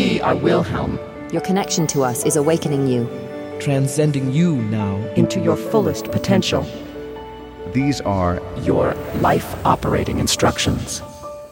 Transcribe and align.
We 0.00 0.18
are 0.22 0.34
Wilhelm. 0.34 0.98
Your 1.30 1.42
connection 1.42 1.86
to 1.88 2.00
us 2.00 2.24
is 2.24 2.36
awakening 2.36 2.86
you. 2.86 3.06
Transcending 3.60 4.32
you 4.32 4.56
now. 4.56 4.96
into 5.14 5.40
your 5.40 5.56
fullest 5.56 6.10
potential. 6.10 6.66
These 7.74 8.00
are 8.00 8.40
Your 8.62 8.94
life 9.20 9.54
operating 9.66 10.18
instructions. 10.18 11.02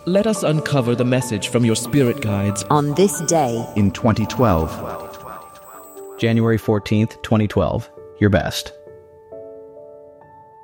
Let 0.06 0.26
us 0.26 0.44
uncover 0.44 0.94
the 0.94 1.04
message 1.04 1.48
from 1.48 1.66
your 1.66 1.76
spirit 1.76 2.22
guides. 2.22 2.62
On 2.70 2.94
this 2.94 3.20
day, 3.26 3.62
in 3.76 3.90
2012. 3.90 6.16
January 6.18 6.58
14th, 6.58 7.22
2012. 7.22 7.90
Your 8.18 8.30
best. 8.30 8.72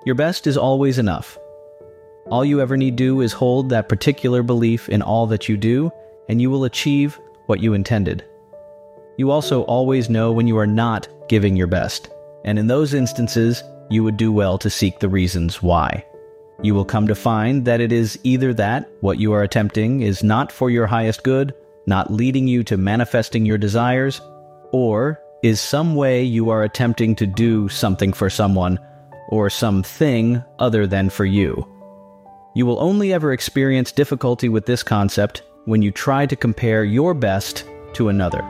Your 0.07 0.15
best 0.15 0.47
is 0.47 0.57
always 0.57 0.99
enough. 0.99 1.37
All 2.31 2.47
you 2.47 2.63
ever 2.63 2.79
need 2.79 2.97
do 2.97 3.21
is 3.21 3.35
hold 3.35 3.69
that 3.69 3.91
particular 3.91 4.43
belief 4.43 4.89
in 4.89 5.03
all 5.03 5.27
that 5.27 5.51
you 5.51 5.59
do, 5.59 5.91
and 6.31 6.41
you 6.41 6.49
will 6.49 6.65
achieve 6.65 7.21
what 7.47 7.61
you 7.61 7.75
intended. 7.75 8.25
You 9.17 9.31
also 9.31 9.63
always 9.63 10.11
know 10.11 10.33
when 10.33 10.47
you 10.47 10.59
are 10.59 10.67
not 10.67 11.09
giving 11.29 11.57
your 11.57 11.67
best, 11.67 12.09
and 12.45 12.59
in 12.59 12.67
those 12.67 12.95
instances, 12.95 13.63
you 13.91 14.03
would 14.03 14.17
do 14.17 14.33
well 14.33 14.59
to 14.59 14.71
seek 14.71 14.99
the 14.99 15.09
reasons 15.09 15.63
why. 15.63 16.05
You 16.63 16.75
will 16.75 16.85
come 16.85 17.07
to 17.09 17.15
find 17.15 17.65
that 17.65 17.81
it 17.81 17.93
is 17.93 18.19
either 18.23 18.55
that 18.55 18.91
what 19.01 19.19
you 19.19 19.33
are 19.33 19.43
attempting 19.43 20.03
is 20.03 20.23
not 20.23 20.51
for 20.51 20.71
your 20.71 20.87
highest 20.87 21.23
good, 21.23 21.55
not 21.87 22.13
leading 22.13 22.49
you 22.49 22.65
to 22.65 22.77
manifesting 22.77 23.45
your 23.45 23.59
desires, 23.59 24.21
or 24.73 25.21
is 25.43 25.61
some 25.61 25.95
way 25.95 26.23
you 26.23 26.51
are 26.51 26.63
attempting 26.63 27.15
to 27.17 27.27
do 27.27 27.69
something 27.69 28.13
for 28.13 28.31
someone 28.31 28.79
or 29.29 29.51
something 29.51 30.43
other 30.59 30.87
than 30.87 31.11
for 31.11 31.25
you. 31.25 31.69
You 32.55 32.67
will 32.67 32.81
only 32.81 33.13
ever 33.13 33.33
experience 33.33 33.93
difficulty 33.93 34.49
with 34.49 34.65
this 34.65 34.83
concept 34.83 35.43
when 35.67 35.81
you 35.81 35.91
try 35.91 36.27
to 36.27 36.37
compare 36.37 36.85
your 36.85 37.15
best 37.15 37.65
to 37.95 38.09
another. 38.09 38.43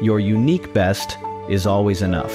Your 0.00 0.20
unique 0.20 0.72
best 0.72 1.18
is 1.48 1.66
always 1.66 2.00
enough. 2.02 2.32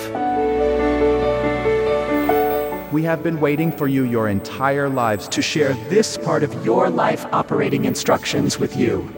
We 2.94 3.02
have 3.03 3.23
been 3.23 3.39
waiting 3.39 3.72
for 3.72 3.88
you 3.88 4.03
your 4.03 4.30
entire 4.30 4.88
lives 4.88 5.28
to 5.30 5.42
share 5.42 5.73
This 5.89 6.17
part 6.17 6.44
of 6.44 6.66
your 6.66 6.89
life 6.89 7.26
operating 7.33 7.86
instructions 7.86 8.59
with 8.59 8.78
you 8.78 9.09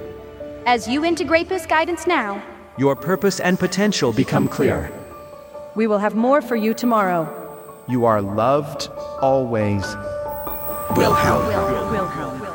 As 0.65 0.87
you 0.87 1.03
integrate 1.05 1.49
this 1.49 1.65
guidance 1.65 2.07
now, 2.07 2.41
Your 2.77 2.95
purpose 2.95 3.39
and 3.39 3.59
potential 3.59 4.13
become 4.13 4.45
become 4.45 4.55
clear. 4.55 4.91
We 5.75 5.85
will 5.85 5.99
have 5.99 6.15
more 6.15 6.41
for 6.41 6.55
you 6.55 6.73
tomorrow. 6.73 7.27
You 7.87 8.05
are 8.05 8.21
loved 8.21 8.89
always. 9.21 9.83
Wilhelm. 10.95 11.45
Will. 11.91 12.46